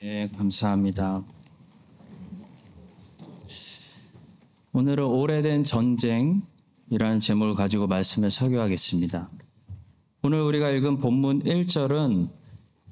[0.00, 1.24] 네, 감사합니다.
[4.72, 9.28] 오늘은 오래된 전쟁이라는 제목을 가지고 말씀을 설교하겠습니다.
[10.22, 12.30] 오늘 우리가 읽은 본문 1절은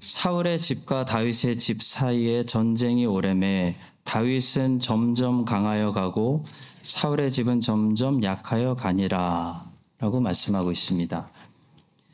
[0.00, 6.42] 사울의 집과 다윗의 집 사이에 전쟁이 오래매 다윗은 점점 강하여 가고
[6.82, 11.30] 사울의 집은 점점 약하여 가니라 라고 말씀하고 있습니다.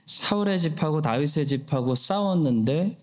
[0.04, 3.01] 사울의 집하고 다윗의 집하고 싸웠는데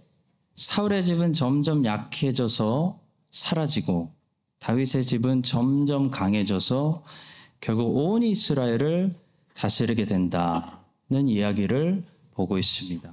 [0.60, 4.12] 사울의 집은 점점 약해져서 사라지고
[4.60, 7.06] 다윗의 집은 점점 강해져서
[7.62, 9.14] 결국 온 이스라엘을
[9.56, 13.10] 다스리게 된다는 이야기를 보고 있습니다.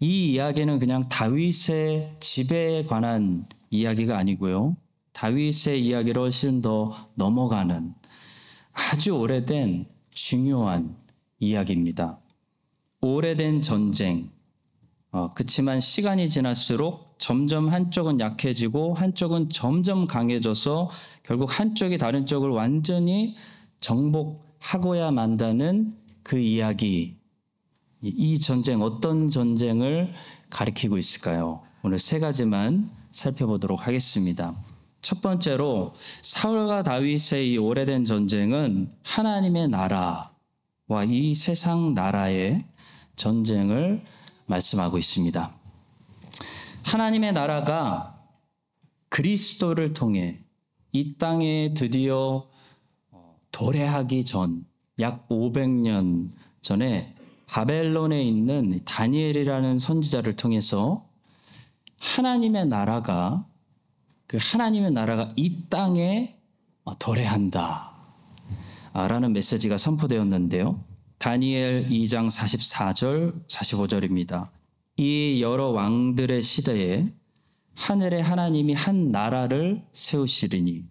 [0.00, 4.76] 이 이야기는 그냥 다윗의 집에 관한 이야기가 아니고요.
[5.12, 7.94] 다윗의 이야기를 훨씬 더 넘어가는
[8.72, 10.96] 아주 오래된 중요한
[11.38, 12.18] 이야기입니다.
[13.00, 14.33] 오래된 전쟁.
[15.14, 20.90] 어, 그렇지만 시간이 지날수록 점점 한쪽은 약해지고 한쪽은 점점 강해져서
[21.22, 23.36] 결국 한쪽이 다른 쪽을 완전히
[23.78, 27.16] 정복하고야 만다는 그 이야기.
[28.02, 30.12] 이 전쟁 어떤 전쟁을
[30.50, 31.62] 가리키고 있을까요?
[31.84, 34.52] 오늘 세 가지만 살펴보도록 하겠습니다.
[35.00, 40.32] 첫 번째로 사울과 다윗의 이 오래된 전쟁은 하나님의 나라와
[41.06, 42.64] 이 세상 나라의
[43.14, 44.02] 전쟁을
[44.46, 45.54] 말씀하고 있습니다.
[46.84, 48.20] 하나님의 나라가
[49.08, 50.40] 그리스도를 통해
[50.92, 52.48] 이 땅에 드디어
[53.52, 54.66] 도래하기 전,
[54.98, 57.14] 약 500년 전에
[57.46, 61.08] 바벨론에 있는 다니엘이라는 선지자를 통해서
[62.00, 63.46] 하나님의 나라가
[64.26, 66.36] 그 하나님의 나라가 이 땅에
[66.98, 67.92] 도래한다.
[68.92, 70.82] 라는 메시지가 선포되었는데요.
[71.18, 74.48] 다니엘 2장 44절, 45절입니다.
[74.96, 77.06] 이 여러 왕들의 시대에
[77.74, 80.84] 하늘의 하나님이 한 나라를 세우시리니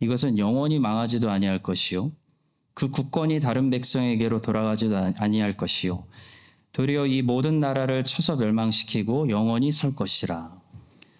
[0.00, 2.12] 이것은 영원히 망하지도 아니할 것이요
[2.72, 6.06] 그 국권이 다른 백성에게로 돌아가지도 아니할 것이요
[6.72, 10.58] 도리어 이 모든 나라를 쳐서 멸망시키고 영원히 설 것이라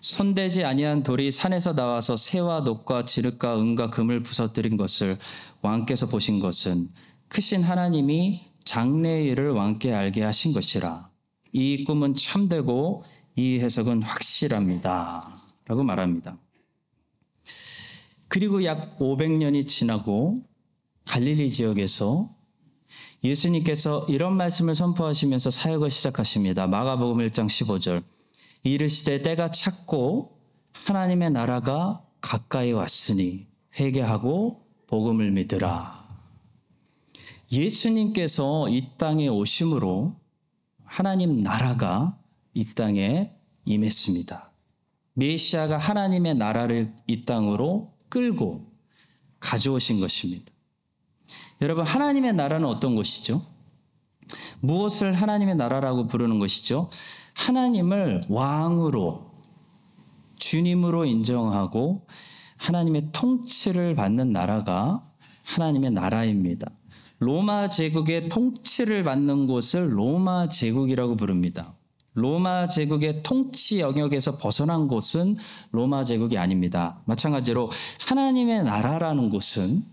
[0.00, 5.18] 손대지 아니한 돌이 산에서 나와서 새와 녹과 지륵과 은과 금을 부서뜨린 것을
[5.60, 6.88] 왕께서 보신 것은
[7.28, 11.10] 크신 하나님이 장래의 일을 왕께 알게 하신 것이라
[11.52, 13.02] 이 꿈은 참되고
[13.34, 15.42] 이 해석은 확실합니다.
[15.66, 16.38] 라고 말합니다.
[18.28, 20.44] 그리고 약 500년이 지나고
[21.04, 22.30] 갈릴리 지역에서
[23.24, 26.68] 예수님께서 이런 말씀을 선포하시면서 사역을 시작하십니다.
[26.68, 28.04] 마가복음 1장 15절.
[28.62, 30.38] 이르시되 때가 찼고
[30.84, 33.48] 하나님의 나라가 가까이 왔으니
[33.80, 35.99] 회개하고 복음을 믿으라.
[37.50, 40.16] 예수님께서 이 땅에 오심으로
[40.84, 42.18] 하나님 나라가
[42.54, 43.32] 이 땅에
[43.64, 44.50] 임했습니다.
[45.14, 48.70] 메시아가 하나님의 나라를 이 땅으로 끌고
[49.40, 50.52] 가져오신 것입니다.
[51.60, 53.46] 여러분, 하나님의 나라는 어떤 것이죠?
[54.60, 56.90] 무엇을 하나님의 나라라고 부르는 것이죠?
[57.34, 59.30] 하나님을 왕으로,
[60.36, 62.06] 주님으로 인정하고
[62.56, 65.06] 하나님의 통치를 받는 나라가
[65.44, 66.70] 하나님의 나라입니다.
[67.20, 71.74] 로마 제국의 통치를 받는 곳을 로마 제국이라고 부릅니다.
[72.14, 75.36] 로마 제국의 통치 영역에서 벗어난 곳은
[75.70, 77.02] 로마 제국이 아닙니다.
[77.04, 77.70] 마찬가지로
[78.08, 79.84] 하나님의 나라라는 곳은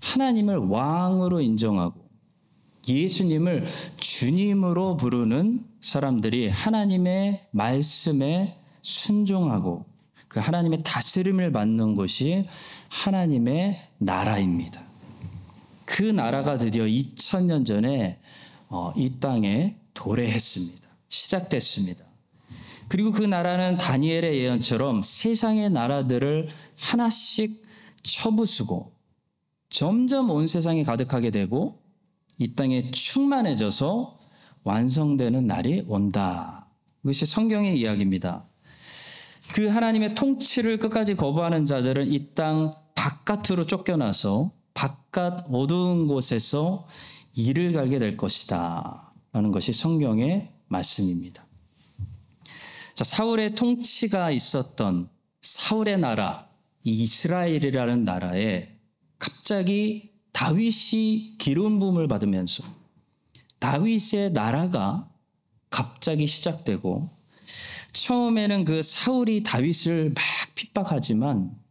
[0.00, 2.08] 하나님을 왕으로 인정하고
[2.86, 3.66] 예수님을
[3.96, 9.86] 주님으로 부르는 사람들이 하나님의 말씀에 순종하고
[10.28, 12.46] 그 하나님의 다스림을 받는 곳이
[12.90, 14.87] 하나님의 나라입니다.
[15.88, 18.20] 그 나라가 드디어 2000년 전에
[18.68, 20.86] 어, 이 땅에 도래했습니다.
[21.08, 22.04] 시작됐습니다.
[22.88, 26.48] 그리고 그 나라는 다니엘의 예언처럼 세상의 나라들을
[26.78, 27.62] 하나씩
[28.02, 28.92] 쳐부수고
[29.70, 31.82] 점점 온 세상에 가득하게 되고
[32.36, 34.18] 이 땅에 충만해져서
[34.64, 36.68] 완성되는 날이 온다.
[37.02, 38.44] 이것이 성경의 이야기입니다.
[39.54, 46.86] 그 하나님의 통치를 끝까지 거부하는 자들은 이 땅 바깥으로 쫓겨나서 바깥 어두운 곳에서
[47.34, 49.12] 일을 갈게 될 것이다.
[49.32, 51.44] 라는 것이 성경의 말씀입니다.
[52.94, 55.08] 자, 사울의 통치가 있었던
[55.42, 56.48] 사울의 나라,
[56.84, 58.68] 이스라엘이라는 나라에
[59.18, 62.62] 갑자기 다윗이 기름 부음을 받으면서
[63.58, 65.10] 다윗의 나라가
[65.70, 67.08] 갑자기 시작되고
[67.92, 70.22] 처음에는 그 사울이 다윗을 막
[70.54, 71.67] 핍박하지만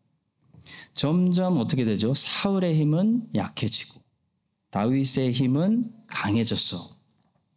[0.97, 2.13] 점점 어떻게 되죠?
[2.15, 4.01] 사울의 힘은 약해지고
[4.71, 6.97] 다윗의 힘은 강해졌어.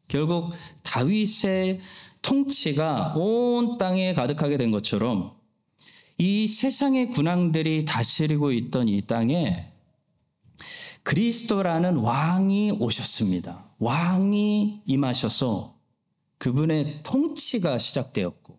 [0.09, 0.53] 결국
[0.83, 1.81] 다윗의
[2.21, 5.33] 통치가 온 땅에 가득하게 된 것처럼
[6.19, 9.73] 이 세상의 군왕들이 다스리고 있던 이 땅에
[11.03, 13.71] 그리스도라는 왕이 오셨습니다.
[13.79, 15.79] 왕이 임하셔서
[16.37, 18.59] 그분의 통치가 시작되었고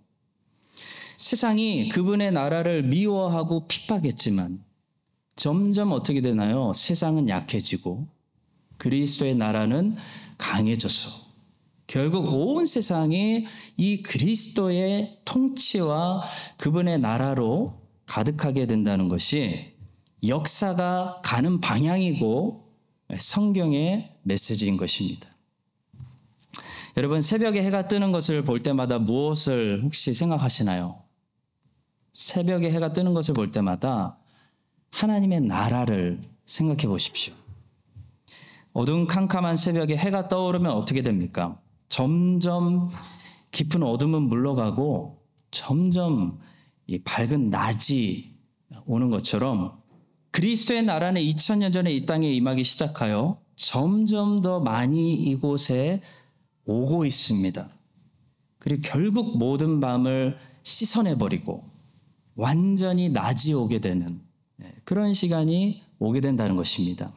[1.18, 4.71] 세상이 그분의 나라를 미워하고 핍박했지만
[5.36, 6.74] 점점 어떻게 되나요?
[6.74, 8.08] 세상은 약해지고
[8.78, 9.96] 그리스도의 나라는
[10.38, 11.32] 강해져서
[11.88, 13.46] 결국 온 세상이
[13.78, 16.24] 이 그리스도의 통치와
[16.58, 19.74] 그분의 나라로 가득하게 된다는 것이
[20.26, 22.72] 역사가 가는 방향이고
[23.18, 25.28] 성경의 메시지인 것입니다.
[26.98, 31.02] 여러분, 새벽에 해가 뜨는 것을 볼 때마다 무엇을 혹시 생각하시나요?
[32.12, 34.18] 새벽에 해가 뜨는 것을 볼 때마다
[34.92, 37.34] 하나님의 나라를 생각해 보십시오.
[38.74, 41.60] 어두운 캄캄한 새벽에 해가 떠오르면 어떻게 됩니까?
[41.90, 42.90] 점점
[43.52, 45.22] 깊은 어둠은 물러가고
[45.52, 46.40] 점점
[46.88, 48.34] 이 밝은 낮이
[48.86, 49.82] 오는 것처럼
[50.32, 56.02] 그리스도의 나라는 2000년 전에 이 땅에 임하기 시작하여 점점 더 많이 이곳에
[56.66, 57.70] 오고 있습니다.
[58.60, 61.66] 그리고 결국 모든 밤을 씻어내버리고
[62.36, 64.31] 완전히 낮이 오게 되는 네,
[64.84, 67.12] 그런 시간이 오게 된다는 것입니다.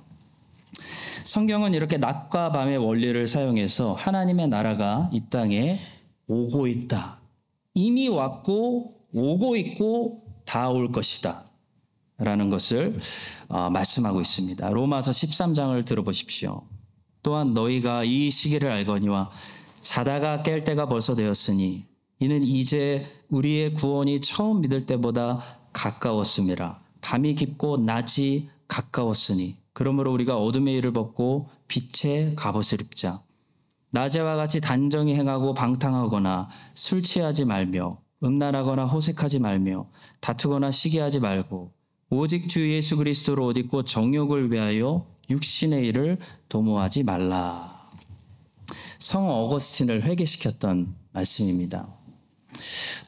[1.24, 5.78] 성경은 이렇게 낮과 밤의 원리를 사용해서 하나님의 나라가 이 땅에
[6.26, 7.20] 오고 있다.
[7.74, 11.44] 이미 왔고 오고 있고 다 올 것이다.
[12.18, 12.98] 라는 것을
[13.48, 14.68] 어, 말씀하고 있습니다.
[14.70, 16.62] 로마서 13장을 들어보십시오.
[17.22, 19.30] 또한 너희가 이 시기를 알거니와
[19.80, 21.86] 자다가 깰 때가 벌써 되었으니
[22.20, 25.40] 이는 이제 우리의 구원이 처음 믿을 때보다
[25.72, 26.83] 가까웠음이라.
[27.04, 33.22] 밤이 깊고 낮이 가까웠으니 그러므로 우리가 어둠의 일을 벗고 빛의 갑옷을 입자.
[33.90, 39.86] 낮에와 같이 단정히 행하고 방탕하거나 술 취하지 말며 음란하거나 호색하지 말며
[40.20, 41.72] 다투거나 시기하지 말고
[42.08, 46.16] 오직 주 예수 그리스도로 옷 입고 정욕을 위하여 육신의 일을
[46.48, 47.90] 도모하지 말라.
[48.98, 51.86] 성 어거스틴을 회개시켰던 말씀입니다.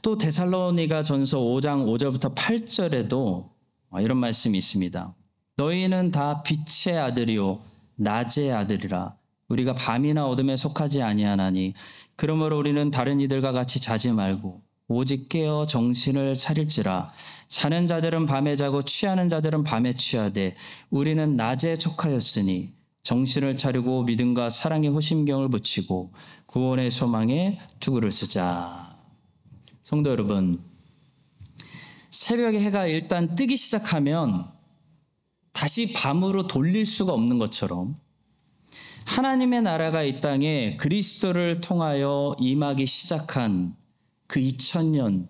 [0.03, 3.56] 또 데살로니가 전서 5장 5절부터 8절에도
[4.00, 5.15] 이런 말씀이 있습니다.
[5.56, 7.61] 너희는 다 빛의 아들이요
[7.97, 9.17] 낮의 아들이라
[9.49, 11.75] 우리가 밤이나 어둠에 속하지 아니하나니
[12.17, 17.11] 그러므로 우리는 다른 이들과 같이 자지 말고 오직 깨어 정신을 차릴지라
[17.49, 20.56] 자는 자들은 밤에 자고 취하는 자들은 밤에 취하되
[20.91, 26.12] 우리는 낮에 속하였으니 정신을 차리고 믿음과 사랑의 호심경을 붙이고
[26.47, 28.97] 구원의 소망에 투구를 쓰자.
[29.85, 30.59] 성도 여러분,
[32.26, 34.50] 새벽에 해가 일단 뜨기 시작하면
[35.52, 38.00] 다시 밤으로 돌릴 수가 없는 것처럼
[39.05, 43.76] 하나님의 나라가 이 땅에 그리스도를 통하여 임하기 시작한
[44.26, 45.28] 그 2000년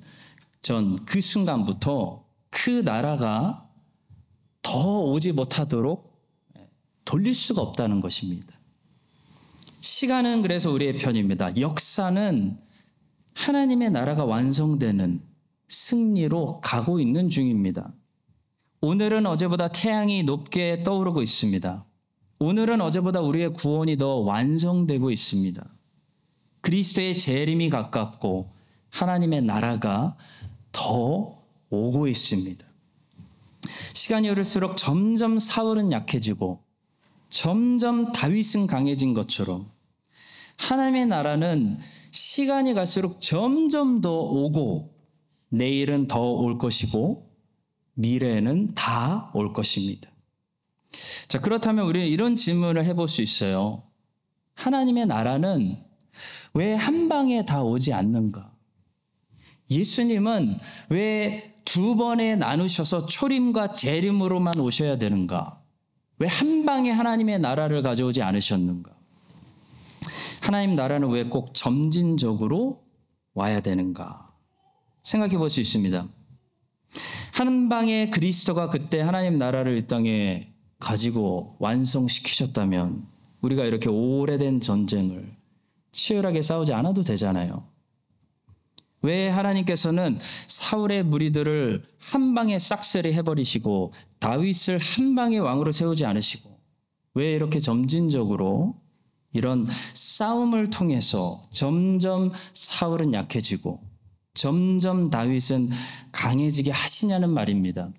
[0.63, 3.69] 전 그 순간부터 그 나라가
[4.63, 6.19] 더 오지 못하도록
[7.05, 8.59] 돌릴 수가 없다는 것입니다.
[9.83, 11.61] 시간은 그래서 우리의 편입니다.
[11.61, 12.59] 역사는
[13.35, 15.36] 하나님의 나라가 완성되는
[15.69, 17.93] 승리로 가고 있는 중입니다.
[18.81, 21.85] 오늘은 어제보다 태양이 높게 떠오르고 있습니다.
[22.39, 25.67] 오늘은 어제보다 우리의 구원이 더 완성되고 있습니다.
[26.61, 28.53] 그리스도의 재림이 가깝고
[28.91, 30.17] 하나님의 나라가
[30.73, 32.67] 더 오고 있습니다.
[33.95, 36.63] 시간이 흐를수록 점점 사울은 약해지고
[37.29, 39.69] 점점 다윗은 강해진 것처럼
[40.59, 41.77] 하나님의 나라는
[42.13, 44.96] 시간이 갈수록 점점 더 오고
[45.49, 47.31] 내일은 더 올 것이고
[47.95, 50.11] 미래에는 다 올 것입니다.
[51.29, 53.83] 자, 그렇다면 우리는 이런 질문을 해볼 수 있어요.
[54.55, 55.79] 하나님의 나라는
[56.55, 58.53] 왜 한 방에 다 오지 않는가?
[59.71, 60.59] 예수님은
[60.91, 65.61] 왜 두 번에 나누셔서 초림과 재림으로만 오셔야 되는가?
[66.19, 68.95] 왜 한 방에 하나님의 나라를 가져오지 않으셨는가?
[70.43, 72.85] 하나님 나라는 왜 꼭 점진적으로
[73.35, 74.26] 와야 되는가?
[75.07, 76.09] 생각해 볼 수 있습니다.
[77.35, 83.07] 한 방에 그리스도가 그때 하나님 나라를 이 땅에 가지고 완성시키셨다면
[83.41, 85.33] 우리가 이렇게 오래된 전쟁을
[85.93, 87.69] 치열하게 싸우지 않아도 되잖아요.
[89.03, 96.51] 왜 하나님께서는 사울의 무리들을 한 방에 싹쓸이 해버리시고 다윗을 한 방에 왕으로 세우지 않으시고
[97.15, 98.75] 왜 이렇게 점진적으로
[99.33, 103.86] 이런 싸움을 통해서 점점 사울은 약해지고
[104.37, 105.71] 점점 다윗은
[106.13, 107.91] 강해지게 하시냐는 말입니다.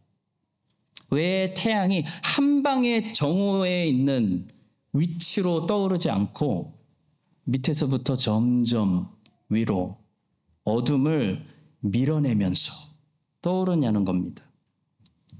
[1.09, 4.47] 왜 태양이 한 방에 정오에 있는
[4.93, 6.73] 위치로 떠오르지 않고
[7.43, 9.09] 밑에서부터 점점
[9.49, 9.97] 위로
[10.63, 11.45] 어둠을
[11.79, 12.73] 밀어내면서
[13.41, 14.43] 떠오르냐는 겁니다.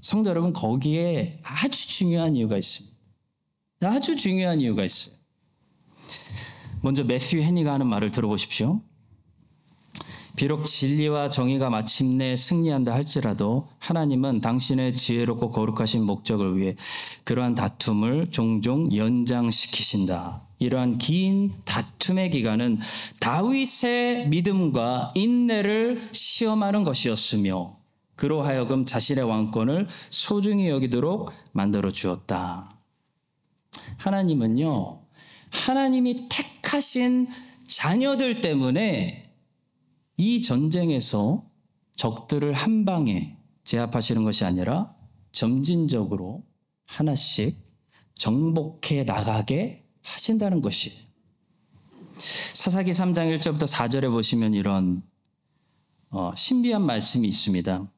[0.00, 2.96] 성도 여러분, 거기에 아주 중요한 이유가 있습니다.
[3.80, 5.14] 아주 중요한 이유가 있어요.
[6.80, 8.80] 먼저 매튜 헤니가 하는 말을 들어보십시오.
[10.38, 16.76] 비록 진리와 정의가 마침내 승리한다 할지라도 하나님은 당신의 지혜롭고 거룩하신 목적을 위해
[17.24, 20.42] 그러한 다툼을 종종 연장시키신다.
[20.60, 22.78] 이러한 긴 다툼의 기간은
[23.18, 27.76] 다윗의 믿음과 인내를 시험하는 것이었으며
[28.14, 32.78] 그로 하여금 자신의 왕권을 소중히 여기도록 만들어 주었다.
[33.96, 35.00] 하나님은요,
[35.50, 37.26] 하나님이 택하신
[37.66, 39.27] 자녀들 때문에
[40.18, 41.48] 이 전쟁에서
[41.96, 44.94] 적들을 한 방에 제압하시는 것이 아니라
[45.32, 46.44] 점진적으로
[46.84, 47.56] 하나씩
[48.14, 50.92] 정복해 나가게 하신다는 것이
[52.18, 55.02] 사사기 3장 1절부터 4절에 보시면 이런
[56.10, 57.88] 어, 신비한 말씀이 있습니다.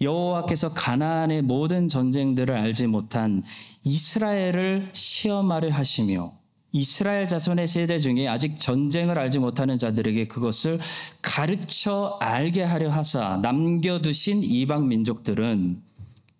[0.00, 3.42] 여호와께서 가나안의 모든 전쟁들을 알지 못한
[3.82, 6.41] 이스라엘을 시험하려 하시며
[6.72, 10.80] 이스라엘 자손의 세대 중에 아직 전쟁을 알지 못하는 자들에게 그것을
[11.20, 15.82] 가르쳐 알게 하려 하사 남겨두신 이방 민족들은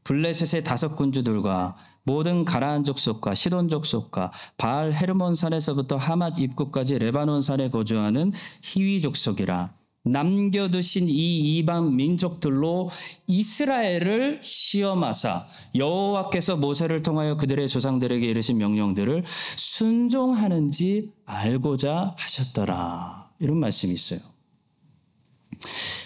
[0.05, 7.71] 블레셋의 다섯 군주들과 모든 가라안 족속과 시돈 족속과 바알 헤르몬 산에서부터 하맛 입구까지 레바논 산에
[7.71, 9.73] 거주하는 히위 족속이라
[10.05, 12.91] 남겨두신 이 이방 민족들로
[13.27, 19.23] 이스라엘을 시험하사 여호와께서 모세를 통하여 그들의 조상들에게 이르신 명령들을
[19.57, 23.31] 순종하는지 알고자 하셨더라.
[23.39, 24.21] 이런 말씀이 있어요.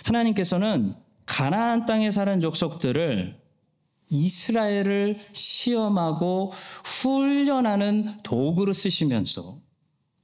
[0.04, 3.40] 하나님께서는 가나안 땅에 사는 족속들을
[4.08, 6.52] 이스라엘을 시험하고
[6.84, 9.58] 훈련하는 도구로 쓰시면서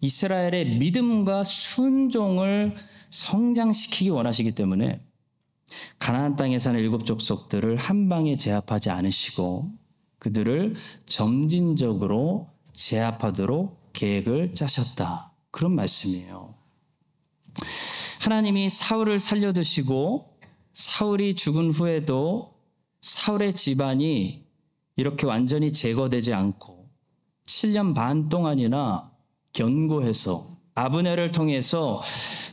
[0.00, 2.76] 이스라엘의 믿음과 순종을
[3.12, 5.00] 성장시키기 원하시기 때문에
[5.99, 9.71] 가나안 땅에 사는 일곱 족속들을 한 방에 제압하지 않으시고
[10.19, 10.75] 그들을
[11.07, 15.33] 점진적으로 제압하도록 계획을 짜셨다.
[15.50, 16.54] 그런 말씀이에요.
[18.21, 20.38] 하나님이 사울을 살려두시고
[20.73, 22.54] 사울이 죽은 후에도
[23.02, 24.47] 사울의 집안이
[24.97, 26.88] 이렇게 완전히 제거되지 않고
[27.47, 29.11] 7년 반 동안이나
[29.52, 32.00] 견고해서 아브네를 통해서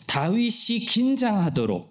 [0.09, 1.87] 다윗이 긴장하도록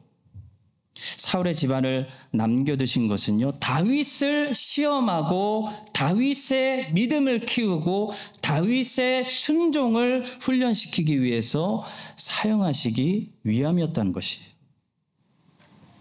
[1.00, 11.84] 사울의 집안을 남겨두신 것은요, 다윗을 시험하고 다윗의 믿음을 키우고 다윗의 순종을 훈련시키기 위해서
[12.16, 14.48] 사용하시기 위함이었다는 것이에요.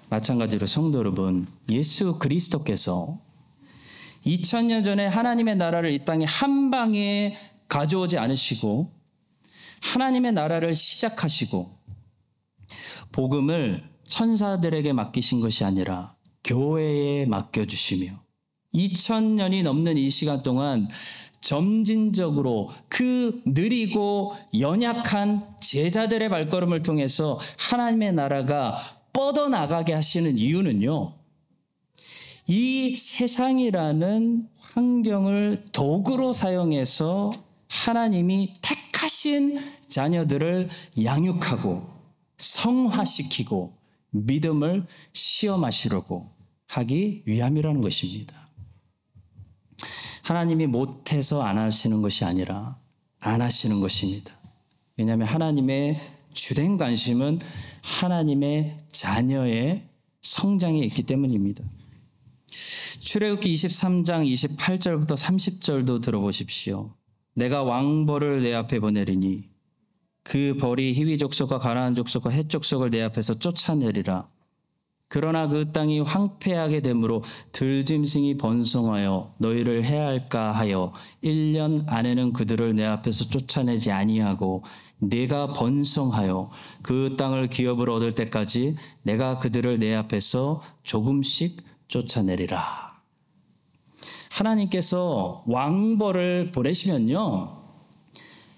[0.09, 3.21] 마찬가지로 성도 여러분, 예수 그리스도께서
[4.25, 8.91] 2000년 전에 하나님의 나라를 이 땅에 한 방에 가져오지 않으시고
[9.81, 11.76] 하나님의 나라를 시작하시고
[13.17, 18.12] 복음을 천사들에게 맡기신 것이 아니라 교회에 맡겨주시며
[18.75, 20.88] 2000년이 넘는 이 시간 동안
[21.41, 28.77] 점진적으로 그 느리고 연약한 제자들의 발걸음을 통해서 하나님의 나라가
[29.13, 31.15] 뻗어나가게 하시는 이유는요.
[32.45, 37.31] 이 세상이라는 환경을 도구로 사용해서
[37.67, 40.69] 하나님이 택하신 자녀들을
[41.03, 41.97] 양육하고
[42.38, 43.77] 성화시키고
[44.12, 46.32] 믿음을 시험하시려고
[46.67, 48.48] 하기 위함이라는 것입니다.
[50.24, 52.77] 하나님이 못해서 안 하시는 것이 아니라
[53.20, 54.36] 안 하시는 것입니다.
[54.98, 56.00] 왜냐하면 하나님의
[56.34, 57.39] 주된 관심은
[57.82, 59.88] 하나님의 자녀의
[60.22, 61.63] 성장에 있기 때문입니다.
[63.00, 66.94] 출애굽기 23장 28절부터 30절도 들어보십시오.
[67.36, 69.50] 내가 왕벌을 내 앞에 보내리니
[70.27, 74.27] 그 벌이 희위 족속과 가나안 족속과 헷 족속을 내 앞에서 쫓아내리라.
[75.07, 80.91] 그러나 그 땅이 황폐하게 되므로 들짐승이 번성하여 너희를 해할까 하여
[81.24, 84.65] 1년 안에는 그들을 내 앞에서 쫓아내지 아니하고
[84.98, 86.50] 내가 번성하여
[86.81, 92.89] 그 땅을 기업으로 얻을 때까지 내가 그들을 내 앞에서 조금씩 쫓아내리라.
[94.29, 97.57] 하나님께서 왕벌을 보내시면요.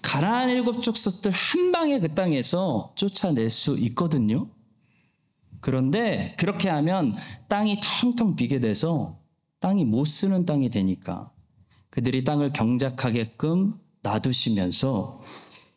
[0.02, 4.50] 가나안 일곱 족속들 한 방에 그 땅에서 쫓아낼 수 있거든요.
[5.60, 7.14] 그런데 그렇게 하면
[7.48, 9.18] 땅이 텅텅 비게 돼서
[9.60, 11.30] 땅이 못 쓰는 땅이 되니까
[11.90, 15.20] 그들이 땅을 경작하게끔 놔두시면서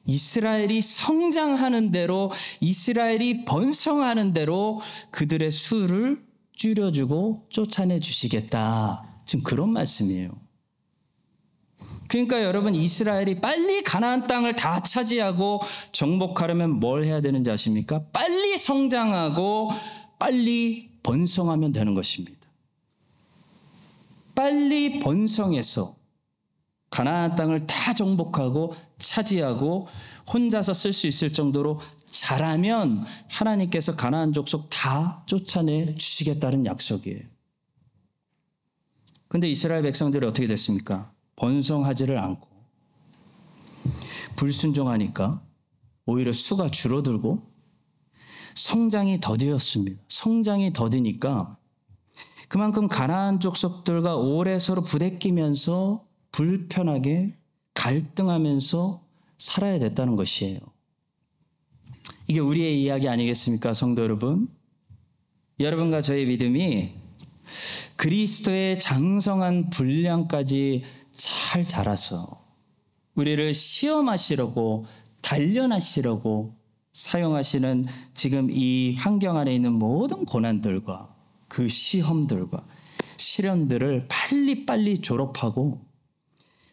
[0.05, 6.25] 이스라엘이 성장하는 대로 이스라엘이 번성하는 대로 그들의 수를
[6.55, 9.21] 줄여주고 쫓아내 주시겠다.
[9.25, 10.42] 지금 그런 말씀이에요.
[12.13, 15.61] 그러니까 여러분 이스라엘이 빨리 가나안 땅을 다 차지하고
[15.93, 18.03] 정복하려면 뭘 해야 되는지 아십니까?
[18.13, 19.71] 빨리 성장하고
[20.19, 22.47] 빨리 번성하면 되는 것입니다.
[24.35, 25.95] 빨리 번성해서
[26.91, 29.87] 가나안 땅을 다 정복하고 차지하고
[30.31, 37.21] 혼자서 쓸 수 있을 정도로 잘하면 하나님께서 가나안 족속 다 쫓아내 주시겠다는 약속이에요.
[39.27, 41.12] 근데 이스라엘 백성들이 어떻게 됐습니까?
[41.43, 42.47] 번성하지를 않고
[44.37, 45.43] 불순종하니까
[46.05, 47.51] 오히려 수가 줄어들고
[48.55, 50.01] 성장이 더디었습니다.
[50.07, 51.57] 성장이 더디니까
[52.47, 57.35] 그만큼 가나안 족속들과 오래 서로 부대끼면서 불편하게
[57.73, 59.03] 갈등하면서
[59.37, 60.59] 살아야 됐다는 것이에요.
[62.27, 64.47] 이게 우리의 이야기 아니겠습니까, 성도 여러분?
[65.59, 66.93] 여러분과 저의 믿음이
[67.97, 70.83] 그리스도의 장성한 분량까지
[71.13, 72.43] 잘 자라서
[73.15, 74.85] 우리를 시험하시려고
[75.21, 76.55] 단련하시려고
[76.91, 81.15] 사용하시는 지금 이 환경 안에 있는 모든 고난들과
[81.47, 82.65] 그 시험들과
[83.17, 85.85] 시련들을 빨리빨리 졸업하고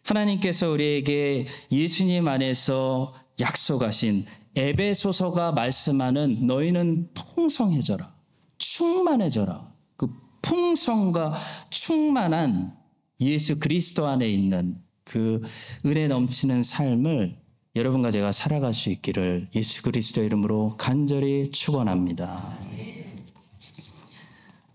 [0.03, 8.13] 하나님께서 우리에게 예수님 안에서 약속하신 에베소서가 말씀하는 너희는 풍성해져라.
[8.57, 9.71] 충만해져라.
[9.95, 10.09] 그
[10.41, 11.35] 풍성과
[11.69, 12.80] 충만한
[13.21, 15.41] 예수 그리스도 안에 있는 그
[15.85, 17.37] 은혜 넘치는 삶을
[17.75, 22.57] 여러분과 제가 살아갈 수 있기를 예수 그리스도 이름으로 간절히 축원합니다.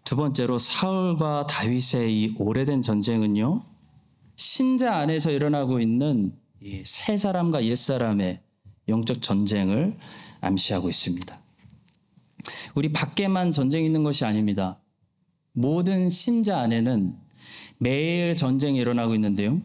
[0.04, 3.62] 두 번째로 사울과 다윗의 이 오래된 전쟁은요.
[4.36, 6.32] 신자 안에서 일어나고 있는
[6.84, 8.40] 새 사람과 옛 사람의
[8.88, 9.98] 영적 전쟁을
[10.40, 11.40] 암시하고 있습니다.
[12.76, 14.78] 우리 밖에만 전쟁이 있는 것이 아닙니다.
[15.52, 17.25] 모든 신자 안에는
[17.78, 19.60] 매일 전쟁이 일어나고 있는데요.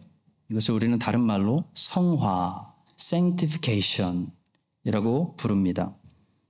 [0.50, 5.94] 이것을 우리는 다른 말로 성화, sanctification이라고 부릅니다.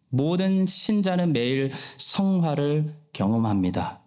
[0.08, 4.02] 모든 신자는 매일 성화를 경험합니다.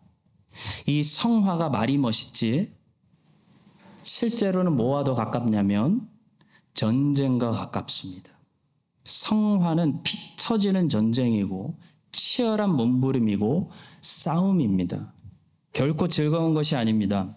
[0.86, 2.74] 이 성화가 말이 멋있지
[4.04, 6.08] 실제로는 뭐와 더 가깝냐면
[6.74, 8.32] 전쟁과 가깝습니다.
[9.06, 11.78] 성화는 피 터지는 전쟁이고
[12.12, 15.14] 치열한 몸부림이고 싸움입니다.
[15.74, 17.36] 결코 즐거운 것이 아닙니다.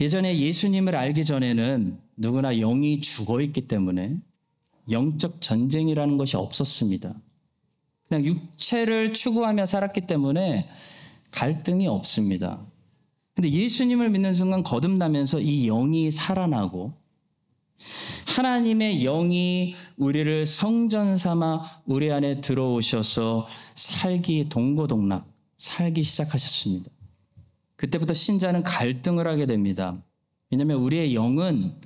[0.00, 4.16] 예전에 예수님을 알기 전에는 누구나 영이 죽어 있기 때문에
[4.90, 7.14] 영적 전쟁이라는 것이 없었습니다.
[8.08, 10.68] 그냥 육체를 추구하며 살았기 때문에
[11.30, 12.64] 갈등이 없습니다.
[13.34, 16.92] 근데 예수님을 믿는 순간 거듭나면서 이 영이 살아나고
[18.36, 25.26] 하나님의 영이 우리를 성전 삼아 우리 안에 들어오셔서 살기 동고동락
[25.56, 26.90] 살기 시작하셨습니다.
[27.76, 30.02] 그때부터 신자는 갈등을 하게 됩니다.
[30.50, 31.80] 왜냐하면 우리의 영은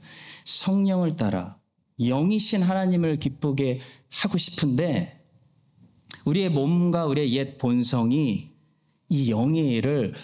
[0.45, 1.59] 성령을 따라
[1.99, 5.25] 영이신 하나님을 기쁘게 하고 싶은데
[6.27, 8.51] 우리의 몸과 우리의 옛 본성이
[9.09, 10.15] 이 영의 일을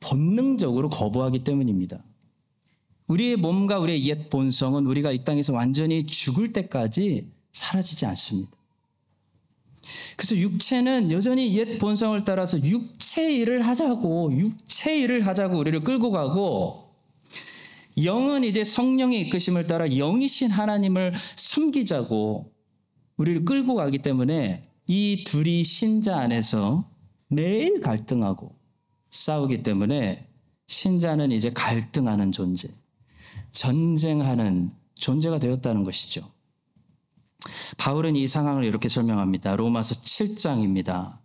[0.00, 2.04] 본능적으로 거부하기 때문입니다.
[3.06, 8.59] 우리의 몸과 우리의 옛 본성은 우리가 이 땅에서 완전히 죽을 때까지 사라지지 않습니다.
[10.20, 16.90] 그래서 육체는 여전히 옛 본성을 따라서 육체 일을 하자고, 육체 일을 하자고 우리를 끌고 가고,
[18.04, 22.52] 영은 이제 성령의 이끄심을 따라 영이신 하나님을 섬기자고
[23.16, 26.86] 우리를 끌고 가기 때문에 이 둘이 신자 안에서
[27.28, 28.54] 매일 갈등하고
[29.08, 30.28] 싸우기 때문에
[30.66, 32.68] 신자는 이제 갈등하는 존재,
[33.52, 36.30] 전쟁하는 존재가 되었다는 것이죠.
[37.76, 39.56] 바울은 이 상황을 이렇게 설명합니다.
[39.56, 41.18] 로마서 7장입니다.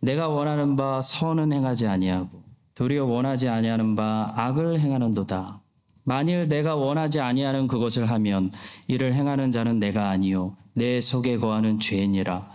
[0.00, 2.42] 내가 원하는 바 선은 행하지 아니하고
[2.74, 5.60] 도리어 원하지 아니하는 바 악을 행하는도다.
[6.04, 8.50] 만일 내가 원하지 아니하는 그것을 하면
[8.86, 12.50] 이를 행하는 자는 내가 아니요 내 속에 거하는 죄니라.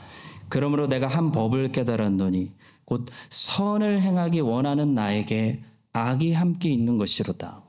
[0.49, 2.51] 그러므로 내가 한 법을 깨달았노니
[2.85, 7.64] 곧 선을 행하기 원하는 나에게 악이 함께 있는 것이로다.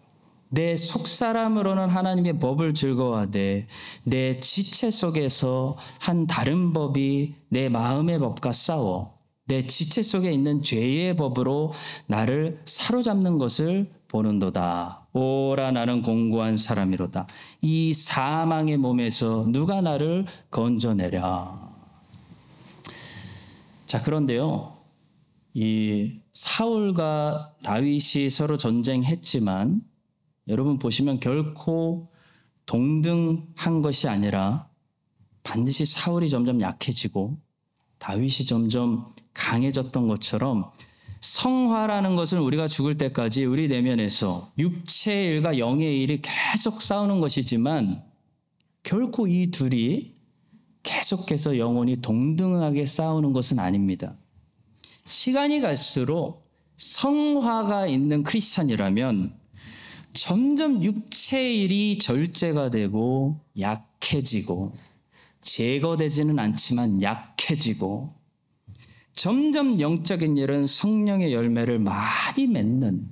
[0.48, 3.66] 내 속사람으로는 하나님의 법을 즐거워하되
[4.04, 11.16] 내 지체 속에서 한 다른 법이 내 마음의 법과 싸워 내 지체 속에 있는 죄의
[11.16, 11.72] 법으로
[12.06, 15.06] 나를 사로잡는 것을 보는도다.
[15.12, 17.26] 오라 나는 공고한 사람이로다.
[17.62, 21.76] 이 사망의 몸에서 누가 나를 건져내랴.
[23.87, 24.76] 자, 그런데요.
[25.54, 29.80] 이 사울과 다윗이 서로 전쟁했지만
[30.48, 32.12] 여러분 보시면 결코
[32.66, 34.68] 동등한 것이 아니라
[35.42, 37.38] 반드시 사울이 점점 약해지고
[37.98, 40.70] 다윗이 점점 강해졌던 것처럼
[41.20, 48.02] 성화라는 것은 우리가 죽을 때까지 우리 내면에서 육체의 일과 영의 일이 계속 싸우는 것이지만
[48.82, 50.14] 결코 이 둘이
[50.82, 54.16] 계속해서 영혼이 동등하게 싸우는 것은 아닙니다.
[55.04, 59.45] 시간이 갈수록 성화가 있는 크리스찬이라면
[60.16, 64.72] 점점 육체의 일이 절제가 되고 약해지고
[65.42, 68.14] 제거되지는 않지만 약해지고
[69.12, 73.09] 점점 영적인 일은 성령의 열매를 많이 맺는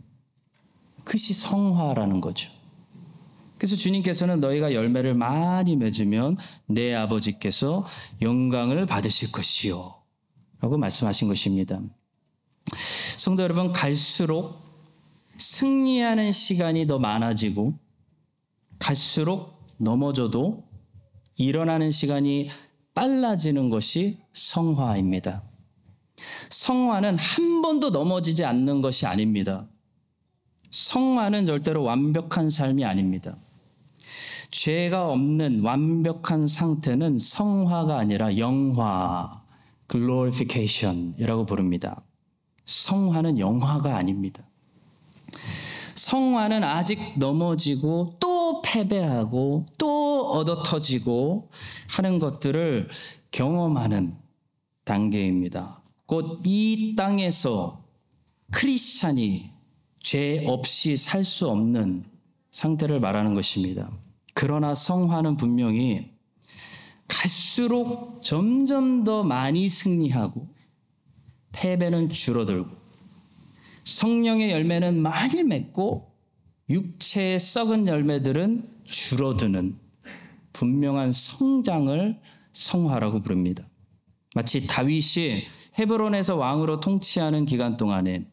[1.05, 2.51] 그것이 성화라는 거죠.
[3.59, 7.87] 그래서 주님께서는 너희가 열매를 많이 맺으면 내 아버지께서
[8.23, 9.95] 영광을 받으실 것이요.
[10.61, 11.81] 라고 말씀하신 것입니다.
[13.19, 14.64] 성도 여러분, 갈수록
[15.39, 17.75] 승리하는 시간이 더 많아지고
[18.79, 20.65] 갈수록 넘어져도
[21.37, 22.51] 일어나는 시간이
[22.95, 25.43] 빨라지는 것이 성화입니다.
[26.51, 29.67] 성화는 한 번도 넘어지지 않는 것이 아닙니다.
[30.71, 33.37] 성화는 절대로 완벽한 삶이 아닙니다.
[34.51, 39.43] 죄가 없는 완벽한 상태는 성화가 아니라 영화,
[39.89, 42.03] glorification이라고 부릅니다.
[42.65, 44.45] 성화는 영화가 아닙니다.
[46.15, 51.51] 성화는 아직 넘어지고 또 패배하고 또 얻어 터지고
[51.89, 52.89] 하는 것들을
[53.33, 54.17] 경험하는
[54.85, 55.83] 단계입니다.
[56.07, 57.83] 곧 이 땅에서
[58.53, 59.51] 크리스찬이
[59.99, 62.05] 죄 없이 살 수 없는
[62.53, 63.91] 상태를 말하는 것입니다.
[64.35, 66.13] 그러나 성화는 분명히
[67.09, 70.47] 갈수록 점점 더 많이 승리하고
[71.51, 72.84] 패배는 줄어들고
[73.85, 76.13] 성령의 열매는 많이 맺고
[76.71, 79.79] 육체의 썩은 열매들은 줄어드는
[80.53, 82.21] 분명한 성장을
[82.53, 83.69] 성화라고 부릅니다.
[84.35, 85.45] 마치 다윗이
[85.79, 88.27] 헤브론에서 왕으로 통치하는 기간 동안에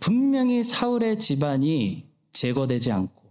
[0.00, 3.22] 분명히 사울의 집안이 제거되지 않고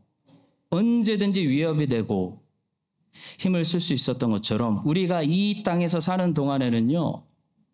[0.70, 2.42] 언제든지 위협이 되고
[3.40, 7.24] 힘을 쓸 수 있었던 것처럼 우리가 이 땅에서 사는 동안에는요,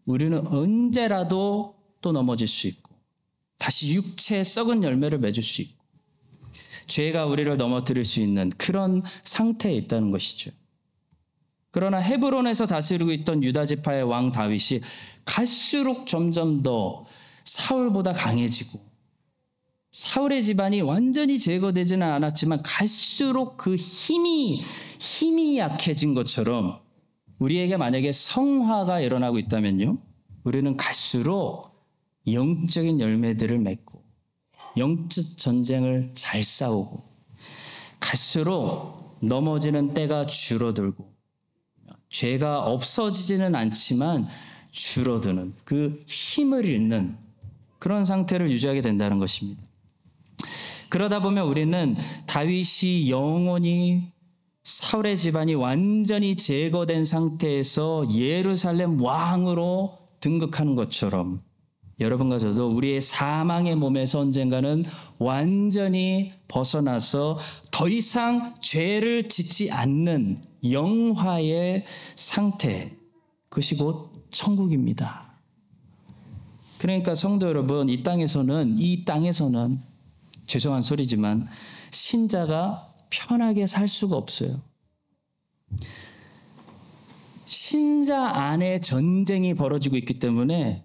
[0.06, 2.83] 우리는 언제라도 또 넘어질 수 있고
[3.64, 5.82] 다시 육체의 썩은 열매를 맺을 수 있고
[6.88, 10.52] 죄가 우리를 넘어뜨릴 수 있는 그런 상태에 있다는 것이죠.
[11.72, 14.82] 그러나 헤브론에서 다스리고 있던 유다 지파의 왕 다윗이
[15.24, 17.06] 갈수록 점점 더
[17.46, 18.82] 사울보다 강해지고
[19.92, 24.62] 사울의 집안이 완전히 제거되지는 않았지만 갈수록 그 힘이
[25.00, 26.82] 힘이 약해진 것처럼
[27.40, 30.00] 우리에게 만약에 성화가 일어나고 있다면요.
[30.44, 31.73] 우리는 갈수록
[32.32, 34.04] 영적인 열매들을 맺고
[34.78, 37.04] 영적 전쟁을 잘 싸우고
[38.00, 41.14] 갈수록 넘어지는 때가 줄어들고
[42.10, 44.28] 죄가 없어지지는 않지만
[44.72, 47.18] 줄어드는 그 힘을 잃는
[47.80, 49.64] 그런 상태를 유지하게 된다는 것입니다.
[50.90, 54.12] 그러다 보면 우리는 다윗이 영원히
[54.64, 61.44] 사울의 집안이 완전히 제거된 상태에서 예루살렘 왕으로 등극하는 것처럼
[62.00, 64.84] 여러분과 저도 우리의 사망의 몸에서 언젠가는
[65.20, 67.38] 완전히 벗어나서
[67.72, 70.38] 더 이상 죄를 짓지 않는
[70.70, 72.96] 영화의 상태,
[73.50, 75.40] 그것이 곧 천국입니다.
[76.80, 79.80] 그러니까 성도 여러분, 이 땅에서는, 이 땅에서는,
[80.48, 81.48] 죄송한 소리지만,
[81.92, 84.62] 신자가 편하게 살 수가 없어요.
[87.46, 90.84] 신자 안에 전쟁이 벌어지고 있기 때문에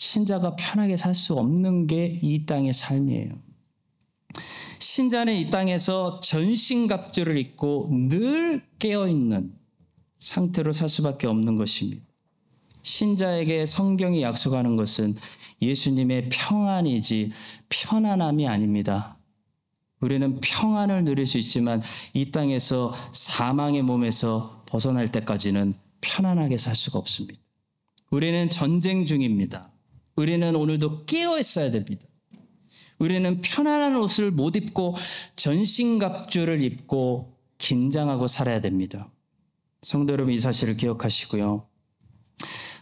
[0.00, 3.32] 신자가 편하게 살 수 없는 게 이 땅의 삶이에요.
[4.78, 9.52] 신자는 이 땅에서 전신갑주를 입고 늘 깨어있는
[10.18, 12.02] 상태로 살 수밖에 없는 것입니다.
[12.80, 15.16] 신자에게 성경이 약속하는 것은
[15.60, 17.32] 예수님의 평안이지
[17.68, 19.18] 편안함이 아닙니다.
[20.00, 21.82] 우리는 평안을 누릴 수 있지만
[22.14, 27.38] 이 땅에서 사망의 몸에서 벗어날 때까지는 편안하게 살 수가 없습니다.
[28.10, 29.70] 우리는 전쟁 중입니다.
[30.16, 32.06] 우리는 오늘도 깨어 있어야 됩니다.
[32.98, 34.94] 우리는 편안한 옷을 못 입고
[35.36, 39.10] 전신갑주를 입고 긴장하고 살아야 됩니다.
[39.82, 41.66] 성도 여러분 이 사실을 기억하시고요.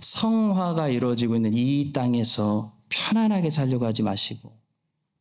[0.01, 4.57] 성화가 이루어지고 있는 이 땅에서 편안하게 살려고 하지 마시고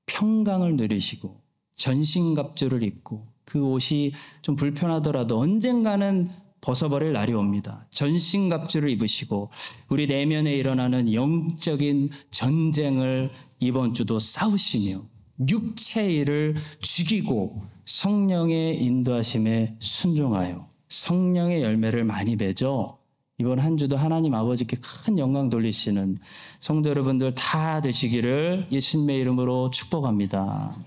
[0.07, 1.41] 평강을 누리시고
[1.75, 6.29] 전신갑주를 입고 그 옷이 좀 불편하더라도 언젠가는
[6.67, 7.87] 벗어버릴 날이 옵니다.
[7.91, 9.51] 전신갑주를 입으시고
[9.87, 15.05] 우리 내면에 일어나는 영적인 전쟁을 이번 주도 싸우시며
[15.49, 22.99] 육체 일을 죽이고 성령의 인도하심에 순종하여 성령의 열매를 많이 맺어
[23.37, 26.17] 이번 한 주도 하나님 아버지께 큰 영광 돌리시는
[26.59, 30.77] 성도 여러분들 다 되시기를 예수님의 이름으로 축복합니다.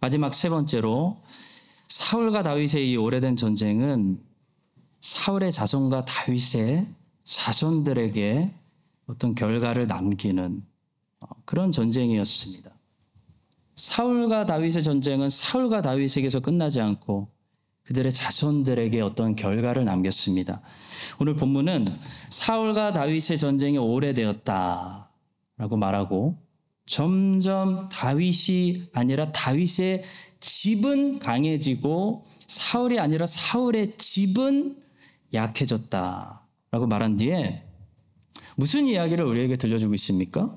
[0.00, 1.18] 마지막 세 번째로
[1.86, 4.26] 사울과 다윗의 이 오래된 전쟁은
[5.00, 6.86] 사울의 자손과 다윗의
[7.24, 8.54] 자손들에게
[9.06, 10.62] 어떤 결과를 남기는
[11.20, 12.70] 어, 그런 전쟁이었습니다.
[13.74, 17.28] 사울과 다윗의 전쟁은 사울과 다윗에게서 끝나지 않고
[17.84, 20.60] 그들의 자손들에게 어떤 결과를 남겼습니다.
[21.20, 21.86] 오늘 본문은
[22.28, 25.08] 사울과 다윗의 전쟁이 오래되었다
[25.56, 26.36] 라고 말하고
[26.84, 30.02] 점점 다윗이 아니라 다윗의
[30.40, 34.87] 집은 강해지고 사울이 아니라 사울의 집은
[35.32, 37.64] 약해졌다라고 말한 뒤에
[38.56, 40.56] 무슨 이야기를 우리에게 들려주고 있습니까?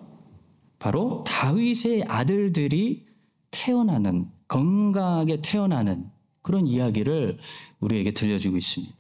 [0.80, 3.06] 바로 다윗의 아들들이
[3.52, 6.10] 태어나는 건강하게 태어나는
[6.42, 7.40] 그런 이야기를
[7.80, 8.94] 우리에게 들려주고 있습니다.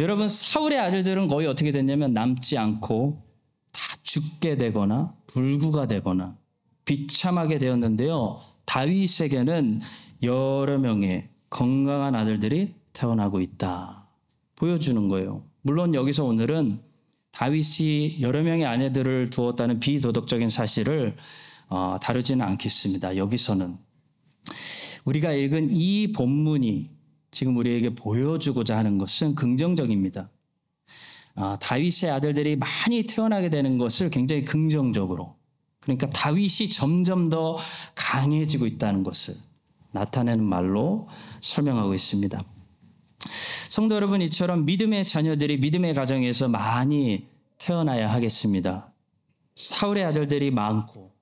[0.00, 3.20] 여러분 사울의 아들들은 거의 어떻게 됐냐면 남지 않고
[3.72, 6.36] 다 죽게 되거나 불구가 되거나
[6.84, 8.40] 비참하게 되었는데요.
[8.64, 9.80] 다윗에게는
[10.22, 13.97] 여러 명의 건강한 아들들이 태어나고 있다.
[14.58, 15.44] 보여주는 거예요.
[15.62, 16.80] 물론 여기서 오늘은
[17.30, 21.16] 다윗이 여러 명의 아내들을 두었다는 비도덕적인 사실을
[21.68, 23.16] 어, 다루지는 않겠습니다.
[23.16, 23.76] 여기서는
[25.04, 26.90] 우리가 읽은 이 본문이
[27.30, 30.30] 지금 우리에게 보여주고자 하는 것은 긍정적입니다.
[31.36, 35.36] 아, 다윗의 아들들이 많이 태어나게 되는 것을 굉장히 긍정적으로
[35.80, 37.56] 그러니까 다윗이 점점 더
[37.94, 39.34] 강해지고 있다는 것을
[39.92, 41.08] 나타내는 말로
[41.40, 42.40] 설명하고 있습니다.
[43.68, 47.26] 성도 여러분 이처럼 믿음의 자녀들이 믿음의 가정에서 많이
[47.58, 48.90] 태어나야 하겠습니다.
[49.56, 51.12] 사울의 아들들이 많고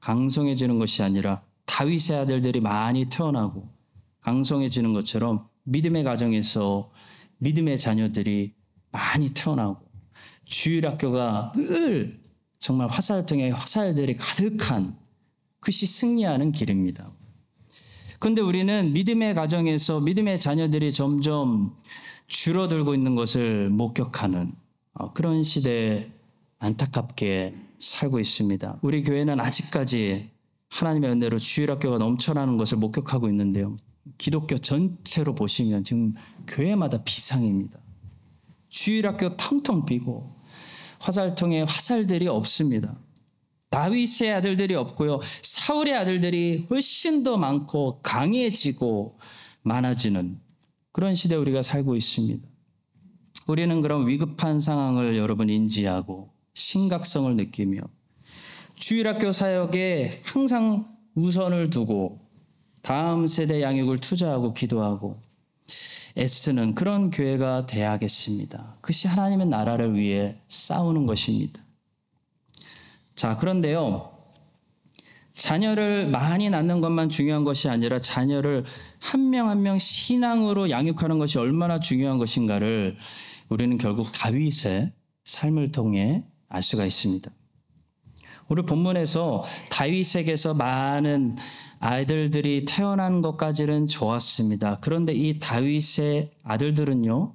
[0.00, 3.70] 강성해지는 것이 아니라 다윗의 아들들이 많이 태어나고
[4.20, 6.90] 강성해지는 것처럼 믿음의 가정에서
[7.38, 8.52] 믿음의 자녀들이
[8.90, 9.80] 많이 태어나고
[10.44, 12.20] 주일학교가 늘
[12.58, 14.98] 정말 화살통에 화살들이 가득한
[15.58, 17.06] 그것이 승리하는 길입니다.
[18.24, 21.76] 그런데 우리는 믿음의 가정에서 믿음의 자녀들이 점점
[22.26, 24.50] 줄어들고 있는 것을 목격하는
[24.94, 26.10] 어, 그런 시대에
[26.58, 28.78] 안타깝게 살고 있습니다.
[28.80, 30.30] 우리 교회는 아직까지
[30.70, 33.76] 하나님의 은혜로 주일학교가 넘쳐나는 것을 목격하고 있는데요.
[34.16, 36.14] 기독교 전체로 보시면 지금
[36.46, 37.78] 교회마다 비상입니다.
[38.70, 40.34] 주일학교 텅텅 비고
[40.98, 42.96] 화살통에 화살들이 없습니다.
[43.74, 45.18] 다윗의 아들들이 없고요.
[45.42, 49.18] 사울의 아들들이 훨씬 더 많고 강해지고
[49.62, 50.38] 많아지는
[50.92, 52.46] 그런 시대 우리가 살고 있습니다.
[53.48, 57.80] 우리는 그런 위급한 상황을 여러분 인지하고 심각성을 느끼며
[58.76, 62.20] 주일학교 사역에 항상 우선을 두고
[62.80, 65.20] 다음 세대 양육을 투자하고 기도하고
[66.16, 68.76] 애쓰는 그런 교회가 돼야겠습니다.
[68.80, 71.64] 그것이 하나님의 나라를 위해 싸우는 것입니다.
[73.14, 74.10] 자, 그런데요.
[75.34, 78.64] 자녀를 많이 낳는 것만 중요한 것이 아니라 자녀를
[79.00, 82.96] 한명 한 명 신앙으로 양육하는 것이 얼마나 중요한 것인가를
[83.48, 84.92] 우리는 결국 다윗의
[85.24, 87.30] 삶을 통해 알 수가 있습니다.
[88.48, 91.36] 오늘 본문에서 다윗에게서 많은
[91.80, 94.78] 아이들들이 태어난 것까지는 좋았습니다.
[94.80, 97.34] 그런데 이 다윗의 아들들은요,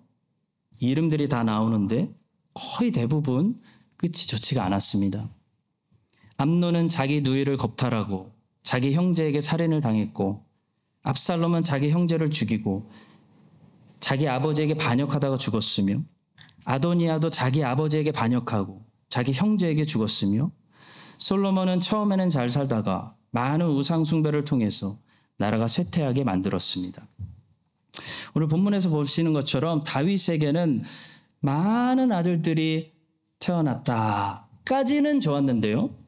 [0.80, 2.14] 이름들이 다 나오는데
[2.54, 3.60] 거의 대부분
[3.98, 5.30] 끝이 좋지가 않았습니다.
[6.40, 8.32] 암노는 자기 누이를 겁탈하고
[8.64, 10.46] 자기 형제에게 살인을 당했고
[11.04, 12.90] 압살롬은 자기 형제를 죽이고
[14.00, 16.02] 자기 아버지에게 반역하다가 죽었으며
[16.64, 20.50] 아도니아도 자기 아버지에게 반역하고 자기 형제에게 죽었으며
[21.18, 24.98] 솔로몬은 처음에는 잘 살다가 많은 우상 숭배를 통해서
[25.36, 27.06] 나라가 쇠퇴하게 만들었습니다.
[28.34, 30.84] 오늘 본문에서 보시는 것처럼 다윗에게는
[31.42, 32.94] 많은 아들들이
[33.40, 35.99] 태어났다까지는 좋았는데요.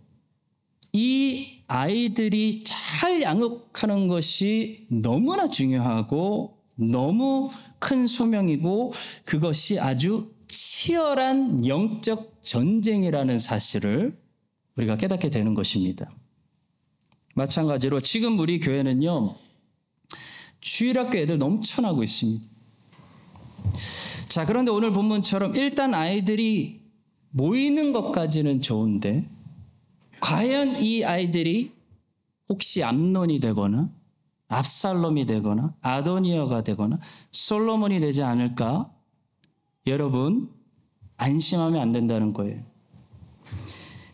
[0.93, 7.49] 이 아이들이 잘 양육하는 것이 너무나 중요하고 너무
[7.79, 8.93] 큰 소명이고
[9.25, 14.19] 그것이 아주 치열한 영적 전쟁이라는 사실을
[14.75, 16.11] 우리가 깨닫게 되는 것입니다.
[17.35, 19.35] 마찬가지로 지금 우리 교회는요,
[20.59, 22.45] 주일학교 애들 넘쳐나고 있습니다.
[24.27, 26.81] 자, 그런데 오늘 본문처럼 일단 아이들이
[27.29, 29.29] 모이는 것까지는 좋은데,
[30.21, 31.73] 과연 이 아이들이
[32.47, 33.89] 혹시 암론이 되거나,
[34.47, 36.99] 압살롬이 되거나, 아도니어가 되거나,
[37.31, 38.89] 솔로몬이 되지 않을까?
[39.87, 40.49] 여러분,
[41.17, 42.61] 안심하면 안 된다는 거예요.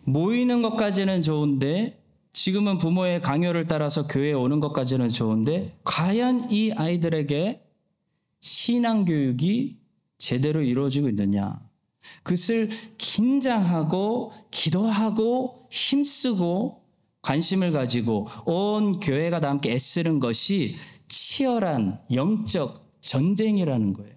[0.03, 7.61] 모이는 것까지는 좋은데 지금은 부모의 강요를 따라서 교회에 오는 것까지는 좋은데 과연 이 아이들에게
[8.39, 9.77] 신앙 교육이
[10.17, 11.59] 제대로 이루어지고 있느냐?
[12.23, 16.83] 그것을 긴장하고 기도하고 힘쓰고
[17.21, 20.75] 관심을 가지고 온 교회가 다 함께 애쓰는 것이
[21.07, 24.13] 치열한 영적 전쟁이라는 거예요.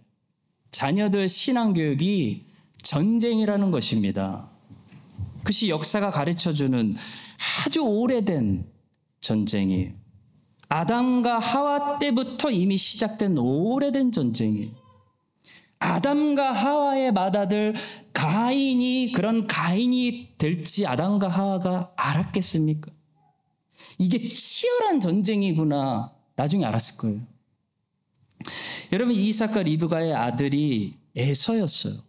[0.71, 2.47] 자녀들 신앙교육이
[2.79, 4.49] 전쟁이라는 것입니다.
[5.39, 6.95] 그것이 역사가 가르쳐 주는
[7.67, 8.67] 아주 오래된
[9.21, 9.93] 전쟁이에요.
[10.69, 14.80] 아담과 하와 때부터 이미 시작된 오래된 전쟁이에요.
[15.81, 17.75] 아담과 하와의 맏아들
[18.13, 22.93] 가인이 그런 가인이 될지 아담과 하와가 알았겠습니까?
[23.99, 27.21] 이게 치열한 전쟁이구나 나중에 알았을 거예요.
[28.93, 32.03] 여러분 이삭과 리브가의 아들이 에서였어요.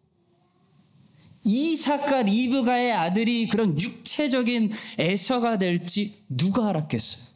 [1.43, 7.31] 이삭과 리브가의 아들이 그런 육체적인 에서가 될지 누가 알았겠어요?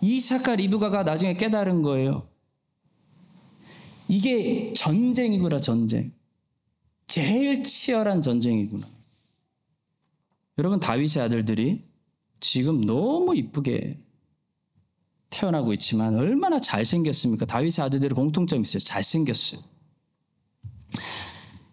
[0.00, 2.29] 이삭과 리브가가 나중에 깨달은 거예요.
[4.10, 6.12] 이게 전쟁이구나, 전쟁.
[7.06, 8.84] 제일 치열한 전쟁이구나.
[10.58, 11.84] 여러분, 다윗의 아들들이
[12.40, 14.00] 지금 너무 이쁘게
[15.30, 17.46] 태어나고 있지만 얼마나 잘생겼습니까?
[17.46, 18.80] 다윗의 아들들의 공통점이 있어요.
[18.80, 19.62] 잘생겼어요.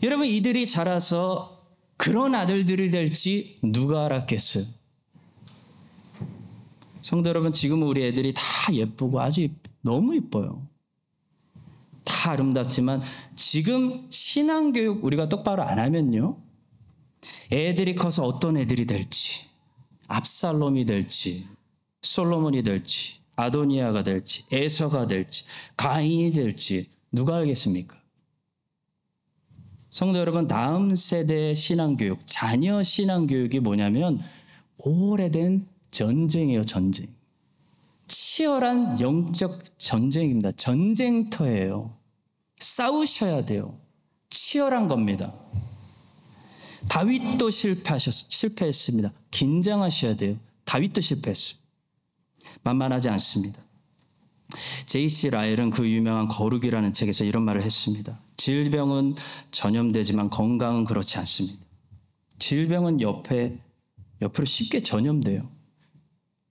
[0.03, 1.65] 여러분, 이들이 자라서
[1.97, 4.65] 그런 아들들이 될지 누가 알았겠어요?
[7.01, 9.47] 성도 여러분, 지금 우리 애들이 다 예쁘고 아주
[9.81, 10.76] 너무 예뻐요.
[12.07, 13.01] 다 아름답지만
[13.35, 16.37] 지금 신앙교육 우리가 똑바로 안 하면요.
[17.51, 19.47] 애들이 커서 어떤 애들이 될지,
[20.07, 21.45] 압살롬이 될지,
[22.01, 25.43] 솔로몬이 될지, 아도니아가 될지, 에서가 될지,
[25.75, 27.97] 가인이 될지 누가 알겠습니까?
[29.89, 34.19] 성도 여러분, 다음 세대의 신앙교육, 자녀 신앙교육이 뭐냐면
[34.77, 37.16] 오래된 전쟁이에요, 전쟁.
[38.07, 40.51] 치열한 영적 전쟁입니다.
[40.51, 41.95] 전쟁터예요.
[42.59, 43.79] 싸우셔야 돼요.
[44.29, 45.33] 치열한 겁니다.
[46.87, 49.11] 다윗도 실패하셨, 실패했습니다.
[49.31, 50.37] 긴장하셔야 돼요.
[50.65, 51.59] 다윗도 실패했어요.
[52.63, 53.61] 만만하지 않습니다.
[54.85, 58.19] 제이씨 라엘은 그 유명한 거룩이라는 책에서 이런 말을 했습니다.
[58.37, 59.15] 질병은
[59.51, 61.59] 전염되지만 건강은 그렇지 않습니다.
[62.39, 63.57] 질병은 옆에,
[64.21, 65.49] 옆으로 쉽게 전염돼요.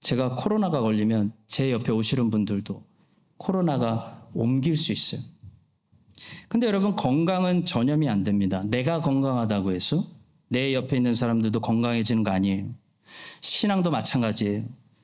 [0.06, 2.80] 제가 코로나가 걸리면 제 옆에 오시는 분들도
[3.38, 5.20] 코로나가 옮길 수 있어요.
[6.46, 8.62] 근데 여러분 건강은 전염이 안 됩니다.
[8.66, 10.06] 내가 건강하다고 해서
[10.48, 12.70] 내 옆에 있는 사람들도 건강해지는 거 아니에요.
[13.40, 14.62] 신앙도 마찬가지예요.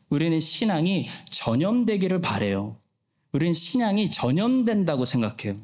[0.09, 2.77] 우리는 신앙이 전염되기를 바래요.
[3.33, 5.61] 우리는 신앙이 전염된다고 생각해요.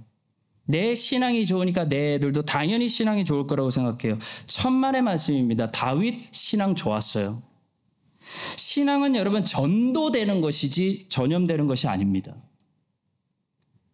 [0.65, 4.19] 내 신앙이 좋으니까 내 애들도 당연히 신앙이 좋을 거라고 생각해요.
[4.47, 5.71] 천만의 말씀입니다.
[5.71, 7.48] 다윗 신앙 좋았어요.
[8.57, 12.35] 신앙은 여러분 전도되는 것이지 전염되는 것이 아닙니다.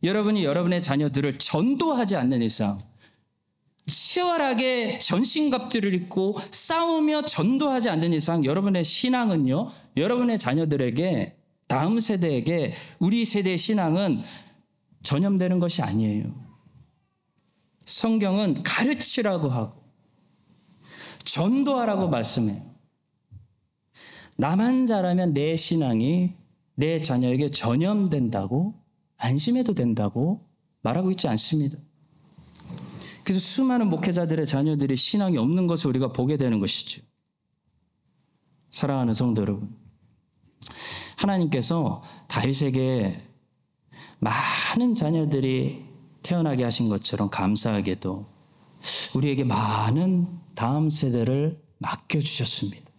[0.03, 2.83] 여러분이 여러분의 자녀들을 전도하지 않는 이상
[3.87, 13.59] 치열하게 전신갑주를 입고 싸우며 전도하지 않는 이상 여러분의 신앙은요, 여러분의 자녀들에게 다음 세대에게 우리 세대의
[13.59, 14.23] 신앙은
[15.03, 16.35] 전염되는 것이 아니에요.
[17.85, 19.83] 성경은 가르치라고 하고
[21.25, 22.74] 전도하라고 말씀해요.
[24.37, 26.35] 나만 잘하면 내 신앙이
[26.75, 28.75] 내 자녀에게 전염된다고
[29.17, 30.47] 안심해도 된다고
[30.83, 31.79] 말하고 있지 않습니다.
[33.23, 37.03] 그래서 수많은 목회자들의 자녀들이 신앙이 없는 것을 우리가 보게 되는 것이죠.
[38.71, 39.75] 사랑하는 성도 여러분.
[41.17, 43.23] 하나님께서 다윗에게
[44.19, 45.85] 많은 자녀들이
[46.23, 48.27] 태어나게 하신 것처럼 감사하게도
[49.15, 52.91] 우리에게 많은 다음 세대를 맡겨주셨습니다.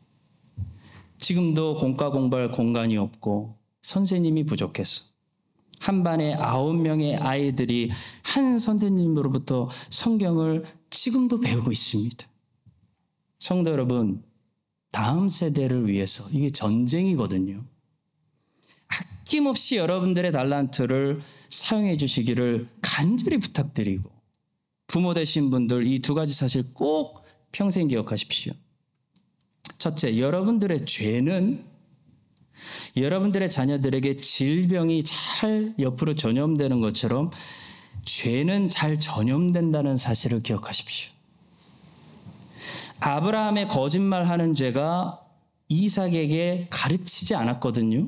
[1.26, 5.06] 지금도 공과 공부할 공간이 없고 선생님이 부족해서
[5.80, 7.90] 한 반에 아홉 명의 아이들이
[8.22, 12.28] 한 선생님으로부터 성경을 지금도 배우고 있습니다.
[13.40, 14.24] 성도 여러분,
[14.92, 17.66] 다음 세대를 위해서 이게 전쟁이거든요.
[19.24, 24.12] 아낌없이 여러분들의 달란트를 사용해 주시기를 간절히 부탁드리고
[24.86, 28.54] 부모 되신 분들 이 두 가지 사실 꼭 평생 기억하십시오.
[29.78, 31.66] 첫째, 여러분들의 죄는
[32.96, 37.32] 여러분들의 자녀들에게 질병이 잘 옆으로 전염되는 것처럼
[38.06, 41.12] 죄는 잘 전염된다는 사실을 기억하십시오.
[43.02, 45.22] 아브라함의 거짓말하는 죄가
[45.68, 48.08] 이삭에게 가르치지 않았거든요.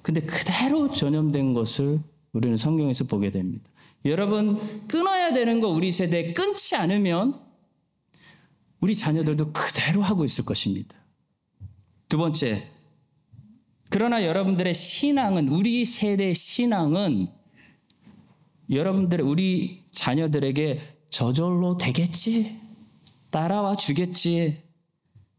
[0.00, 2.00] 근데 그대로 전염된 것을
[2.32, 3.70] 우리는 성경에서 보게 됩니다.
[4.04, 7.40] 여러분, 끊어야 되는 거 우리 세대에 끊지 않으면
[8.82, 10.96] 우리 자녀들도 그대로 하고 있을 것입니다.
[12.08, 12.68] 두 번째,
[13.88, 17.28] 그러나 여러분들의 신앙은, 우리 세대의 신앙은
[18.70, 20.80] 여러분들 우리 자녀들에게
[21.10, 22.58] 저절로 되겠지
[23.30, 24.62] 따라와 주겠지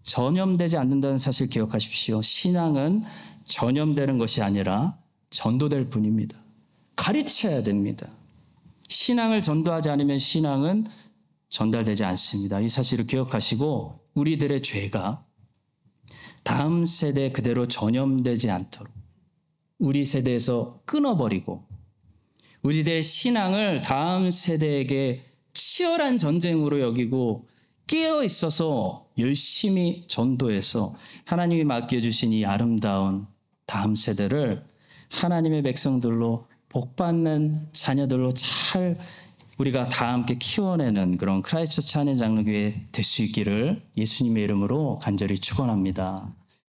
[0.04, 2.22] 전염되지 않는다는 사실 기억하십시오.
[2.22, 3.04] 신앙은
[3.46, 4.98] 전염되는 것이 아니라
[5.32, 6.38] 전도될 뿐입니다.
[6.96, 8.08] 가르쳐야 됩니다.
[8.88, 10.86] 신앙을 전도하지 않으면 신앙은
[11.54, 12.60] 전달되지 않습니다.
[12.60, 15.24] 이 사실을 기억하시고 우리들의 죄가
[16.44, 18.92] 다음 세대 그대로 전염되지 않도록
[19.78, 21.64] 우리 세대에서 끊어버리고
[22.64, 27.48] 우리들의 신앙을 다음 세대에게 치열한 전쟁으로 여기고
[27.86, 30.96] 깨어 있어서 열심히 전도해서
[31.26, 33.28] 하나님이 맡겨주신 이 아름다운
[33.68, 34.66] 다음 세대를
[35.12, 38.98] 하나님의 백성들로 복받는 자녀들로 잘
[39.64, 46.34] 우리가 다 함께 키워내는 그런 크라이스트 찬의 장로교회 될 수 있기를 예수님의 이름으로 간절히 축원합니다.